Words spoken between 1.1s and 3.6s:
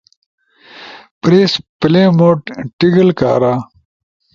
پریس پلے موڈ ٹگل کارا